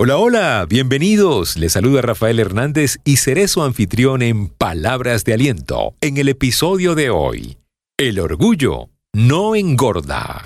Hola, 0.00 0.16
hola, 0.18 0.66
bienvenidos. 0.68 1.56
Les 1.56 1.72
saluda 1.72 2.02
Rafael 2.02 2.38
Hernández 2.38 2.98
y 3.02 3.16
seré 3.16 3.48
su 3.48 3.64
anfitrión 3.64 4.22
en 4.22 4.46
Palabras 4.46 5.24
de 5.24 5.34
Aliento 5.34 5.96
en 6.00 6.18
el 6.18 6.28
episodio 6.28 6.94
de 6.94 7.10
hoy. 7.10 7.58
El 7.98 8.20
orgullo 8.20 8.90
no 9.12 9.56
engorda. 9.56 10.44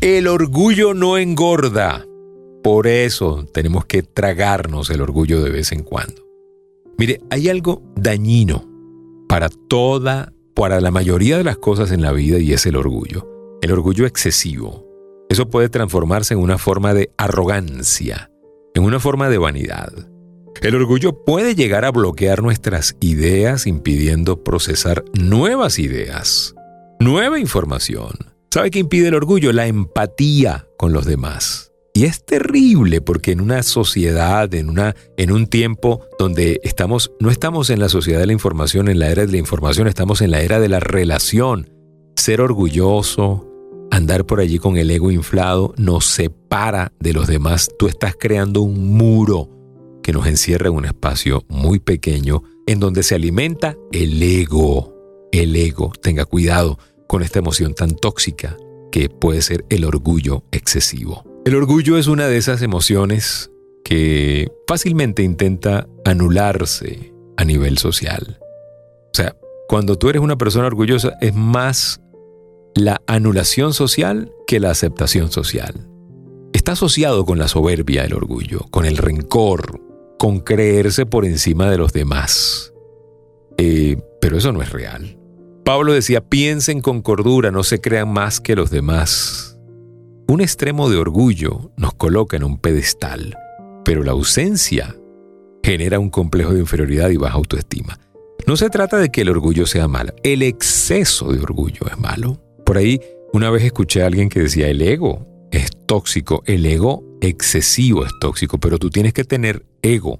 El 0.00 0.28
orgullo 0.28 0.94
no 0.94 1.18
engorda. 1.18 2.06
Por 2.64 2.86
eso 2.86 3.44
tenemos 3.52 3.84
que 3.84 4.02
tragarnos 4.02 4.88
el 4.88 5.02
orgullo 5.02 5.42
de 5.42 5.50
vez 5.50 5.72
en 5.72 5.82
cuando. 5.82 6.22
Mire, 6.96 7.20
hay 7.28 7.50
algo 7.50 7.82
dañino 7.96 8.66
para 9.28 9.50
toda, 9.50 10.32
para 10.54 10.80
la 10.80 10.90
mayoría 10.90 11.36
de 11.36 11.44
las 11.44 11.58
cosas 11.58 11.92
en 11.92 12.00
la 12.00 12.12
vida 12.12 12.38
y 12.38 12.54
es 12.54 12.64
el 12.64 12.76
orgullo. 12.76 13.28
El 13.60 13.72
orgullo 13.72 14.06
excesivo. 14.06 14.86
Eso 15.28 15.50
puede 15.50 15.68
transformarse 15.68 16.32
en 16.32 16.40
una 16.40 16.56
forma 16.56 16.94
de 16.94 17.10
arrogancia, 17.18 18.30
en 18.72 18.84
una 18.84 19.00
forma 19.00 19.28
de 19.28 19.36
vanidad. 19.36 19.92
El 20.62 20.76
orgullo 20.76 21.26
puede 21.26 21.54
llegar 21.54 21.84
a 21.84 21.90
bloquear 21.90 22.42
nuestras 22.42 22.96
ideas 23.00 23.66
impidiendo 23.66 24.42
procesar 24.42 25.04
nuevas 25.12 25.78
ideas, 25.78 26.54
nueva 27.00 27.38
información 27.38 28.29
¿Sabe 28.52 28.72
qué 28.72 28.80
impide 28.80 29.06
el 29.06 29.14
orgullo? 29.14 29.52
La 29.52 29.68
empatía 29.68 30.66
con 30.76 30.92
los 30.92 31.04
demás. 31.04 31.70
Y 31.94 32.06
es 32.06 32.24
terrible 32.24 33.00
porque 33.00 33.30
en 33.30 33.40
una 33.40 33.62
sociedad, 33.62 34.52
en, 34.54 34.68
una, 34.68 34.96
en 35.16 35.30
un 35.30 35.46
tiempo 35.46 36.04
donde 36.18 36.58
estamos, 36.64 37.12
no 37.20 37.30
estamos 37.30 37.70
en 37.70 37.78
la 37.78 37.88
sociedad 37.88 38.18
de 38.18 38.26
la 38.26 38.32
información, 38.32 38.88
en 38.88 38.98
la 38.98 39.08
era 39.08 39.24
de 39.24 39.30
la 39.30 39.38
información, 39.38 39.86
estamos 39.86 40.20
en 40.20 40.32
la 40.32 40.40
era 40.40 40.58
de 40.58 40.68
la 40.68 40.80
relación. 40.80 41.70
Ser 42.16 42.40
orgulloso, 42.40 43.48
andar 43.92 44.26
por 44.26 44.40
allí 44.40 44.58
con 44.58 44.76
el 44.78 44.90
ego 44.90 45.12
inflado, 45.12 45.72
nos 45.76 46.06
separa 46.06 46.92
de 46.98 47.12
los 47.12 47.28
demás. 47.28 47.70
Tú 47.78 47.86
estás 47.86 48.16
creando 48.18 48.62
un 48.62 48.96
muro 48.96 49.48
que 50.02 50.12
nos 50.12 50.26
encierra 50.26 50.70
en 50.70 50.74
un 50.74 50.86
espacio 50.86 51.44
muy 51.46 51.78
pequeño 51.78 52.42
en 52.66 52.80
donde 52.80 53.04
se 53.04 53.14
alimenta 53.14 53.76
el 53.92 54.20
ego. 54.20 54.92
El 55.30 55.54
ego, 55.54 55.92
tenga 56.02 56.24
cuidado 56.24 56.80
con 57.10 57.24
esta 57.24 57.40
emoción 57.40 57.74
tan 57.74 57.96
tóxica 57.96 58.56
que 58.92 59.08
puede 59.08 59.42
ser 59.42 59.64
el 59.68 59.84
orgullo 59.84 60.44
excesivo. 60.52 61.24
El 61.44 61.56
orgullo 61.56 61.98
es 61.98 62.06
una 62.06 62.28
de 62.28 62.36
esas 62.36 62.62
emociones 62.62 63.50
que 63.84 64.46
fácilmente 64.68 65.24
intenta 65.24 65.88
anularse 66.04 67.12
a 67.36 67.44
nivel 67.44 67.78
social. 67.78 68.38
O 68.40 69.10
sea, 69.12 69.34
cuando 69.66 69.98
tú 69.98 70.08
eres 70.08 70.22
una 70.22 70.38
persona 70.38 70.68
orgullosa 70.68 71.14
es 71.20 71.34
más 71.34 72.00
la 72.76 73.02
anulación 73.08 73.74
social 73.74 74.30
que 74.46 74.60
la 74.60 74.70
aceptación 74.70 75.32
social. 75.32 75.88
Está 76.52 76.72
asociado 76.72 77.24
con 77.24 77.40
la 77.40 77.48
soberbia 77.48 78.04
el 78.04 78.14
orgullo, 78.14 78.60
con 78.70 78.84
el 78.84 78.96
rencor, 78.96 79.80
con 80.16 80.38
creerse 80.38 81.06
por 81.06 81.24
encima 81.24 81.68
de 81.72 81.78
los 81.78 81.92
demás. 81.92 82.72
Eh, 83.58 84.00
pero 84.20 84.38
eso 84.38 84.52
no 84.52 84.62
es 84.62 84.70
real. 84.70 85.19
Pablo 85.64 85.92
decía, 85.92 86.20
piensen 86.20 86.80
con 86.80 87.02
cordura, 87.02 87.50
no 87.50 87.62
se 87.62 87.80
crean 87.80 88.12
más 88.12 88.40
que 88.40 88.56
los 88.56 88.70
demás. 88.70 89.58
Un 90.26 90.40
extremo 90.40 90.88
de 90.88 90.96
orgullo 90.96 91.72
nos 91.76 91.94
coloca 91.94 92.36
en 92.36 92.44
un 92.44 92.58
pedestal, 92.58 93.36
pero 93.84 94.02
la 94.02 94.12
ausencia 94.12 94.96
genera 95.62 95.98
un 95.98 96.10
complejo 96.10 96.54
de 96.54 96.60
inferioridad 96.60 97.10
y 97.10 97.16
baja 97.16 97.34
autoestima. 97.34 97.98
No 98.46 98.56
se 98.56 98.70
trata 98.70 98.98
de 98.98 99.10
que 99.10 99.20
el 99.20 99.28
orgullo 99.28 99.66
sea 99.66 99.86
malo, 99.88 100.12
el 100.22 100.42
exceso 100.42 101.32
de 101.32 101.40
orgullo 101.40 101.86
es 101.90 101.98
malo. 101.98 102.40
Por 102.64 102.78
ahí 102.78 103.00
una 103.32 103.50
vez 103.50 103.64
escuché 103.64 104.02
a 104.02 104.06
alguien 104.06 104.28
que 104.28 104.40
decía, 104.40 104.68
el 104.68 104.82
ego 104.82 105.26
es 105.52 105.70
tóxico, 105.86 106.42
el 106.46 106.64
ego 106.66 107.04
excesivo 107.20 108.04
es 108.04 108.12
tóxico, 108.20 108.58
pero 108.58 108.78
tú 108.78 108.90
tienes 108.90 109.12
que 109.12 109.24
tener 109.24 109.66
ego 109.82 110.18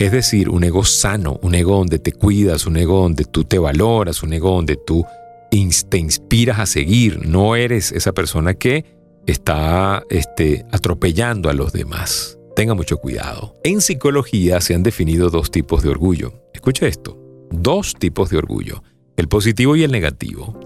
es 0.00 0.12
decir, 0.12 0.48
un 0.48 0.64
ego 0.64 0.82
sano, 0.82 1.38
un 1.42 1.54
ego 1.54 1.76
donde 1.76 1.98
te 1.98 2.12
cuidas, 2.12 2.66
un 2.66 2.78
ego 2.78 3.02
donde 3.02 3.26
tú 3.26 3.44
te 3.44 3.58
valoras, 3.58 4.22
un 4.22 4.32
ego 4.32 4.50
donde 4.52 4.76
tú 4.76 5.04
te 5.50 5.98
inspiras 5.98 6.58
a 6.58 6.64
seguir. 6.64 7.26
No 7.28 7.54
eres 7.54 7.92
esa 7.92 8.12
persona 8.12 8.54
que 8.54 8.86
está 9.26 10.02
este, 10.08 10.64
atropellando 10.72 11.50
a 11.50 11.52
los 11.52 11.74
demás. 11.74 12.38
Tenga 12.56 12.72
mucho 12.72 12.96
cuidado. 12.96 13.58
En 13.62 13.82
psicología 13.82 14.62
se 14.62 14.74
han 14.74 14.82
definido 14.82 15.28
dos 15.28 15.50
tipos 15.50 15.82
de 15.82 15.90
orgullo. 15.90 16.32
Escucha 16.54 16.86
esto. 16.86 17.18
Dos 17.50 17.92
tipos 17.92 18.30
de 18.30 18.38
orgullo. 18.38 18.82
El 19.18 19.28
positivo 19.28 19.76
y 19.76 19.82
el 19.82 19.92
negativo. 19.92 20.58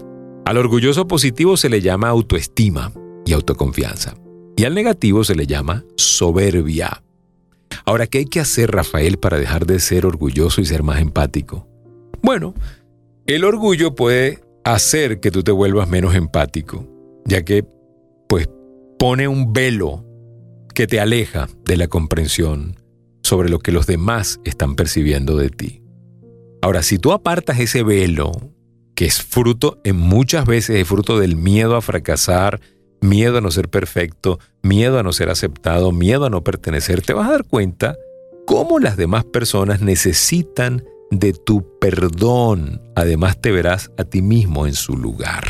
Al 0.45 0.57
orgulloso 0.57 1.09
positivo 1.09 1.57
se 1.57 1.67
le 1.67 1.81
llama 1.81 2.07
autoestima 2.07 2.93
y 3.25 3.33
autoconfianza. 3.33 4.15
Y 4.55 4.63
al 4.63 4.75
negativo 4.75 5.25
se 5.25 5.35
le 5.35 5.45
llama 5.45 5.83
soberbia. 5.97 7.03
Ahora, 7.85 8.07
¿qué 8.07 8.19
hay 8.19 8.25
que 8.25 8.39
hacer, 8.39 8.71
Rafael, 8.71 9.17
para 9.17 9.37
dejar 9.37 9.65
de 9.65 9.79
ser 9.79 10.05
orgulloso 10.05 10.59
y 10.59 10.65
ser 10.65 10.81
más 10.81 10.99
empático? 10.99 11.67
Bueno, 12.21 12.55
el 13.27 13.43
orgullo 13.43 13.93
puede 13.93 14.41
hacer 14.63 15.19
que 15.19 15.29
tú 15.29 15.43
te 15.43 15.51
vuelvas 15.51 15.87
menos 15.87 16.15
empático, 16.15 16.87
ya 17.25 17.43
que, 17.43 17.63
pues, 18.27 18.49
pone 18.97 19.27
un 19.27 19.53
velo 19.53 20.03
que 20.73 20.87
te 20.87 20.99
aleja 20.99 21.47
de 21.63 21.77
la 21.77 21.87
comprensión 21.87 22.75
sobre 23.21 23.49
lo 23.49 23.59
que 23.59 23.71
los 23.71 23.85
demás 23.85 24.39
están 24.45 24.75
percibiendo 24.75 25.37
de 25.37 25.49
ti. 25.49 25.83
Ahora, 26.63 26.81
si 26.81 26.97
tú 26.97 27.11
apartas 27.11 27.59
ese 27.59 27.83
velo, 27.83 28.31
que 28.95 29.05
es 29.05 29.21
fruto, 29.21 29.79
en 29.83 29.97
muchas 29.97 30.45
veces 30.45 30.77
es 30.77 30.87
fruto 30.87 31.19
del 31.19 31.35
miedo 31.35 31.75
a 31.75 31.81
fracasar, 31.81 32.61
miedo 33.05 33.37
a 33.37 33.41
no 33.41 33.51
ser 33.51 33.69
perfecto, 33.69 34.39
miedo 34.61 34.99
a 34.99 35.03
no 35.03 35.13
ser 35.13 35.29
aceptado, 35.29 35.91
miedo 35.91 36.25
a 36.25 36.29
no 36.29 36.43
pertenecer, 36.43 37.01
te 37.01 37.13
vas 37.13 37.29
a 37.29 37.31
dar 37.31 37.45
cuenta 37.45 37.95
cómo 38.45 38.79
las 38.79 38.97
demás 38.97 39.23
personas 39.23 39.81
necesitan 39.81 40.83
de 41.11 41.33
tu 41.33 41.79
perdón. 41.79 42.81
Además 42.95 43.39
te 43.39 43.51
verás 43.51 43.91
a 43.97 44.03
ti 44.03 44.21
mismo 44.21 44.67
en 44.67 44.73
su 44.73 44.97
lugar. 44.97 45.43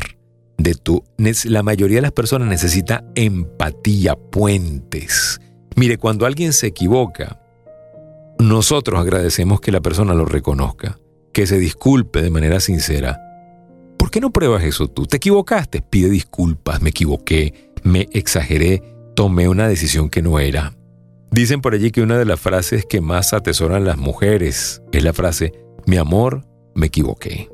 De 0.57 0.73
tu, 0.73 1.03
la 1.45 1.63
mayoría 1.63 1.97
de 1.97 2.03
las 2.03 2.11
personas 2.11 2.47
necesita 2.47 3.03
empatía, 3.15 4.15
puentes. 4.15 5.39
Mire, 5.75 5.97
cuando 5.97 6.25
alguien 6.25 6.53
se 6.53 6.67
equivoca, 6.67 7.41
nosotros 8.39 8.99
agradecemos 8.99 9.59
que 9.59 9.71
la 9.71 9.81
persona 9.81 10.13
lo 10.13 10.25
reconozca, 10.25 10.97
que 11.33 11.47
se 11.47 11.57
disculpe 11.57 12.21
de 12.21 12.29
manera 12.29 12.59
sincera 12.59 13.24
¿Por 14.05 14.11
qué 14.11 14.21
no 14.21 14.29
pruebas 14.29 14.63
eso 14.63 14.87
tú? 14.87 15.07
Te 15.07 15.17
equivocaste, 15.17 15.81
pide 15.81 16.11
disculpas, 16.11 16.79
me 16.79 16.91
equivoqué, 16.91 17.71
me 17.81 18.07
exageré, 18.11 18.83
tomé 19.15 19.49
una 19.49 19.67
decisión 19.67 20.11
que 20.11 20.21
no 20.21 20.37
era. 20.37 20.75
Dicen 21.31 21.59
por 21.59 21.73
allí 21.73 21.89
que 21.89 22.03
una 22.03 22.15
de 22.15 22.25
las 22.25 22.39
frases 22.39 22.85
que 22.85 23.01
más 23.01 23.33
atesoran 23.33 23.83
las 23.83 23.97
mujeres 23.97 24.83
es 24.91 25.03
la 25.03 25.11
frase, 25.11 25.53
mi 25.87 25.97
amor, 25.97 26.45
me 26.75 26.85
equivoqué. 26.85 27.49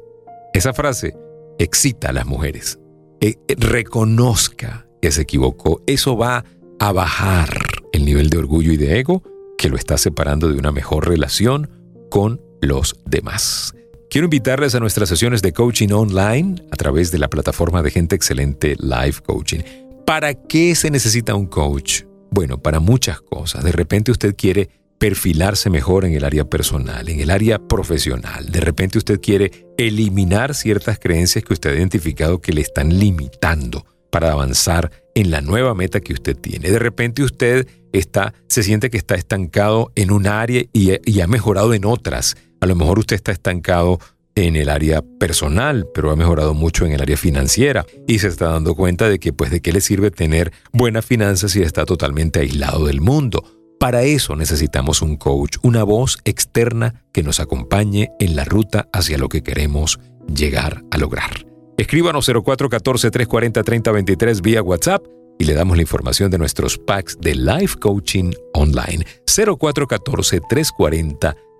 Esa 0.54 0.74
frase 0.74 1.16
excita 1.58 2.10
a 2.10 2.14
las 2.14 2.26
mujeres. 2.26 2.80
E, 3.22 3.38
e, 3.48 3.56
reconozca 3.56 4.86
que 5.02 5.10
se 5.14 5.22
equivocó. 5.22 5.82
Eso 5.88 6.18
va 6.18 6.44
a 6.82 6.92
bajar 6.92 7.62
el 7.94 8.04
nivel 8.04 8.30
de 8.30 8.40
orgullo 8.40 8.74
y 8.74 8.78
de 8.78 9.00
ego 9.00 9.24
que 9.58 9.70
lo 9.70 9.78
está 9.78 9.98
separando 9.98 10.50
de 10.50 10.60
una 10.60 10.74
mejor 10.74 11.08
relación 11.08 11.70
con 12.10 12.42
los 12.60 12.98
demás. 13.06 13.74
Quiero 14.12 14.26
invitarles 14.26 14.76
a 14.76 14.82
nuestras 14.82 15.08
sesiones 15.08 15.42
de 15.42 15.54
coaching 15.54 15.88
online 15.94 16.62
a 16.70 16.76
través 16.76 17.12
de 17.12 17.18
la 17.18 17.30
plataforma 17.30 17.82
de 17.82 17.92
Gente 17.92 18.14
Excelente 18.14 18.76
Live 18.78 19.22
Coaching. 19.26 19.62
¿Para 20.06 20.34
qué 20.34 20.76
se 20.76 20.92
necesita 20.92 21.34
un 21.34 21.46
coach? 21.46 22.02
Bueno, 22.30 22.58
para 22.58 22.82
muchas 22.82 23.22
cosas. 23.22 23.64
De 23.64 23.72
repente 23.72 24.12
usted 24.12 24.36
quiere 24.36 24.70
perfilarse 24.98 25.70
mejor 25.70 26.04
en 26.04 26.12
el 26.12 26.26
área 26.26 26.44
personal, 26.44 27.08
en 27.08 27.22
el 27.22 27.30
área 27.30 27.58
profesional. 27.58 28.52
De 28.52 28.60
repente 28.60 28.98
usted 28.98 29.22
quiere 29.22 29.70
eliminar 29.78 30.56
ciertas 30.56 31.00
creencias 31.00 31.46
que 31.46 31.54
usted 31.54 31.70
ha 31.70 31.76
identificado 31.78 32.42
que 32.42 32.52
le 32.52 32.60
están 32.60 33.00
limitando 33.00 33.86
para 34.10 34.34
avanzar 34.34 34.92
en 35.16 35.32
la 35.32 35.40
nueva 35.40 35.74
meta 35.74 36.02
que 36.02 36.12
usted 36.12 36.36
tiene. 36.36 36.70
De 36.70 36.80
repente 36.80 37.24
usted 37.24 37.66
está, 37.94 38.34
se 38.48 38.62
siente 38.62 38.90
que 38.90 38.98
está 38.98 39.16
estancado 39.16 39.94
en 39.96 40.12
un 40.12 40.28
área 40.28 40.66
y, 40.74 40.92
y 41.10 41.22
ha 41.22 41.28
mejorado 41.28 41.74
en 41.74 41.86
otras 41.86 42.36
a 42.62 42.68
lo 42.68 42.76
mejor 42.76 43.00
usted 43.00 43.16
está 43.16 43.32
estancado 43.32 43.98
en 44.36 44.56
el 44.56 44.70
área 44.70 45.02
personal, 45.02 45.88
pero 45.94 46.12
ha 46.12 46.16
mejorado 46.16 46.54
mucho 46.54 46.86
en 46.86 46.92
el 46.94 47.02
área 47.02 47.18
financiera 47.18 47.86
y 48.08 48.20
se 48.20 48.30
está 48.30 48.50
dando 48.50 48.76
cuenta 48.76 49.10
de 49.10 49.20
que 49.20 49.34
pues 49.34 49.52
de 49.52 49.60
qué 49.62 49.74
le 49.74 49.82
sirve 49.82 50.12
tener 50.12 50.54
buenas 50.72 51.06
finanzas 51.06 51.52
si 51.52 51.62
está 51.62 51.84
totalmente 51.86 52.40
aislado 52.40 52.86
del 52.86 53.02
mundo. 53.02 53.44
Para 53.80 54.04
eso 54.04 54.36
necesitamos 54.36 55.02
un 55.02 55.18
coach, 55.18 55.58
una 55.64 55.84
voz 55.84 56.20
externa 56.24 57.04
que 57.12 57.24
nos 57.24 57.40
acompañe 57.40 58.12
en 58.20 58.36
la 58.36 58.46
ruta 58.46 58.88
hacia 58.94 59.18
lo 59.18 59.28
que 59.28 59.42
queremos 59.42 60.00
llegar 60.34 60.84
a 60.92 60.98
lograr. 60.98 61.46
Escríbanos 61.78 62.30
0414-340-3023 62.30 64.42
vía 64.42 64.62
WhatsApp 64.62 65.04
y 65.40 65.46
le 65.46 65.56
damos 65.56 65.78
la 65.78 65.82
información 65.82 66.30
de 66.30 66.38
nuestros 66.38 66.78
packs 66.78 67.18
de 67.20 67.34
Life 67.34 67.80
Coaching 67.80 68.34
Online 68.54 69.04
0414-340-3023. 69.26 71.51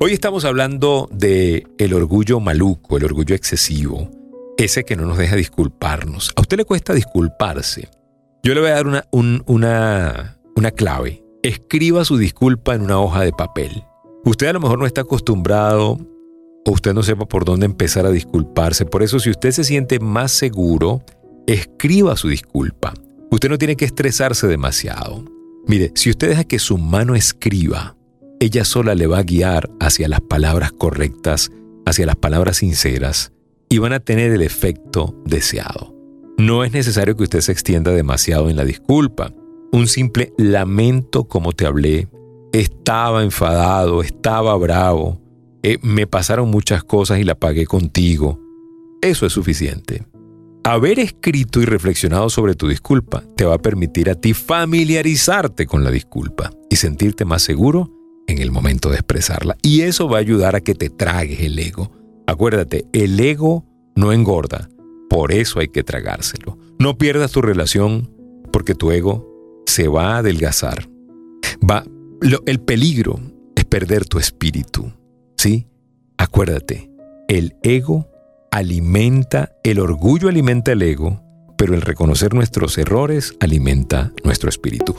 Hoy 0.00 0.12
estamos 0.12 0.44
hablando 0.44 1.08
de 1.10 1.66
el 1.78 1.94
orgullo 1.94 2.40
maluco, 2.40 2.98
el 2.98 3.04
orgullo 3.04 3.34
excesivo, 3.34 4.10
ese 4.58 4.84
que 4.84 4.96
no 4.96 5.06
nos 5.06 5.16
deja 5.16 5.34
disculparnos. 5.34 6.30
A 6.36 6.42
usted 6.42 6.58
le 6.58 6.66
cuesta 6.66 6.92
disculparse. 6.92 7.88
Yo 8.42 8.52
le 8.52 8.60
voy 8.60 8.68
a 8.68 8.74
dar 8.74 8.86
una, 8.86 9.04
una, 9.46 10.38
una 10.56 10.70
clave. 10.72 11.24
Escriba 11.42 12.04
su 12.04 12.18
disculpa 12.18 12.74
en 12.74 12.82
una 12.82 13.00
hoja 13.00 13.22
de 13.22 13.32
papel. 13.32 13.82
Usted 14.26 14.48
a 14.48 14.52
lo 14.52 14.60
mejor 14.60 14.78
no 14.78 14.84
está 14.84 15.00
acostumbrado 15.00 15.98
o 16.66 16.70
usted 16.70 16.92
no 16.92 17.02
sepa 17.02 17.24
por 17.24 17.46
dónde 17.46 17.64
empezar 17.64 18.04
a 18.04 18.10
disculparse. 18.10 18.84
Por 18.84 19.02
eso 19.02 19.20
si 19.20 19.30
usted 19.30 19.52
se 19.52 19.64
siente 19.64 20.00
más 20.00 20.32
seguro, 20.32 21.02
escriba 21.46 22.14
su 22.14 22.28
disculpa. 22.28 22.92
Usted 23.30 23.48
no 23.48 23.56
tiene 23.56 23.76
que 23.76 23.86
estresarse 23.86 24.46
demasiado. 24.46 25.37
Mire, 25.68 25.92
si 25.94 26.08
usted 26.08 26.30
deja 26.30 26.44
que 26.44 26.58
su 26.58 26.78
mano 26.78 27.14
escriba, 27.14 27.94
ella 28.40 28.64
sola 28.64 28.94
le 28.94 29.06
va 29.06 29.18
a 29.18 29.22
guiar 29.22 29.68
hacia 29.80 30.08
las 30.08 30.22
palabras 30.22 30.72
correctas, 30.72 31.52
hacia 31.84 32.06
las 32.06 32.16
palabras 32.16 32.56
sinceras, 32.56 33.32
y 33.68 33.76
van 33.76 33.92
a 33.92 34.00
tener 34.00 34.32
el 34.32 34.40
efecto 34.40 35.14
deseado. 35.26 35.94
No 36.38 36.64
es 36.64 36.72
necesario 36.72 37.16
que 37.16 37.24
usted 37.24 37.42
se 37.42 37.52
extienda 37.52 37.92
demasiado 37.92 38.48
en 38.48 38.56
la 38.56 38.64
disculpa. 38.64 39.34
Un 39.70 39.88
simple 39.88 40.32
lamento 40.38 41.24
como 41.24 41.52
te 41.52 41.66
hablé, 41.66 42.08
estaba 42.54 43.22
enfadado, 43.22 44.02
estaba 44.02 44.56
bravo, 44.56 45.20
eh, 45.62 45.76
me 45.82 46.06
pasaron 46.06 46.48
muchas 46.48 46.82
cosas 46.82 47.18
y 47.18 47.24
la 47.24 47.34
pagué 47.34 47.66
contigo. 47.66 48.40
Eso 49.02 49.26
es 49.26 49.34
suficiente. 49.34 50.06
Haber 50.68 50.98
escrito 50.98 51.62
y 51.62 51.64
reflexionado 51.64 52.28
sobre 52.28 52.54
tu 52.54 52.68
disculpa 52.68 53.24
te 53.36 53.46
va 53.46 53.54
a 53.54 53.58
permitir 53.58 54.10
a 54.10 54.16
ti 54.16 54.34
familiarizarte 54.34 55.64
con 55.64 55.82
la 55.82 55.90
disculpa 55.90 56.50
y 56.68 56.76
sentirte 56.76 57.24
más 57.24 57.40
seguro 57.40 57.90
en 58.26 58.36
el 58.36 58.50
momento 58.50 58.90
de 58.90 58.96
expresarla. 58.96 59.56
Y 59.62 59.80
eso 59.80 60.10
va 60.10 60.18
a 60.18 60.20
ayudar 60.20 60.56
a 60.56 60.60
que 60.60 60.74
te 60.74 60.90
tragues 60.90 61.40
el 61.40 61.58
ego. 61.58 61.90
Acuérdate, 62.26 62.84
el 62.92 63.18
ego 63.18 63.64
no 63.96 64.12
engorda, 64.12 64.68
por 65.08 65.32
eso 65.32 65.58
hay 65.58 65.68
que 65.68 65.84
tragárselo. 65.84 66.58
No 66.78 66.98
pierdas 66.98 67.32
tu 67.32 67.40
relación 67.40 68.14
porque 68.52 68.74
tu 68.74 68.90
ego 68.90 69.26
se 69.64 69.88
va 69.88 70.16
a 70.16 70.18
adelgazar. 70.18 70.86
Va, 71.64 71.82
el 72.44 72.60
peligro 72.60 73.18
es 73.56 73.64
perder 73.64 74.04
tu 74.04 74.18
espíritu. 74.18 74.92
¿Sí? 75.38 75.66
Acuérdate, 76.18 76.90
el 77.26 77.56
ego 77.62 78.06
alimenta, 78.50 79.52
el 79.62 79.80
orgullo 79.80 80.28
alimenta 80.28 80.72
el 80.72 80.82
ego, 80.82 81.22
pero 81.56 81.74
el 81.74 81.82
reconocer 81.82 82.34
nuestros 82.34 82.78
errores 82.78 83.34
alimenta 83.40 84.12
nuestro 84.24 84.48
espíritu. 84.48 84.96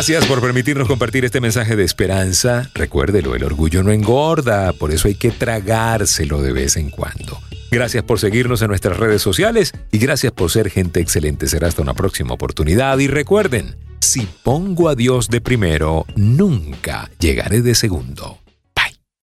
Gracias 0.00 0.24
por 0.24 0.40
permitirnos 0.40 0.88
compartir 0.88 1.26
este 1.26 1.42
mensaje 1.42 1.76
de 1.76 1.84
esperanza. 1.84 2.70
Recuérdelo, 2.72 3.34
el 3.34 3.44
orgullo 3.44 3.82
no 3.82 3.92
engorda, 3.92 4.72
por 4.72 4.92
eso 4.92 5.08
hay 5.08 5.14
que 5.14 5.30
tragárselo 5.30 6.40
de 6.40 6.54
vez 6.54 6.78
en 6.78 6.88
cuando. 6.88 7.38
Gracias 7.70 8.02
por 8.04 8.18
seguirnos 8.18 8.62
en 8.62 8.68
nuestras 8.68 8.96
redes 8.96 9.20
sociales 9.20 9.74
y 9.92 9.98
gracias 9.98 10.32
por 10.32 10.50
ser 10.50 10.70
gente 10.70 11.00
excelente. 11.00 11.48
Será 11.48 11.68
hasta 11.68 11.82
una 11.82 11.92
próxima 11.92 12.32
oportunidad 12.32 12.98
y 12.98 13.08
recuerden, 13.08 13.76
si 14.00 14.26
pongo 14.42 14.88
a 14.88 14.94
Dios 14.94 15.28
de 15.28 15.42
primero, 15.42 16.06
nunca 16.16 17.10
llegaré 17.18 17.60
de 17.60 17.74
segundo. 17.74 18.38